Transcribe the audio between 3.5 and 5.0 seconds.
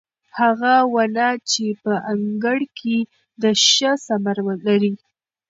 ښه ثمر لري.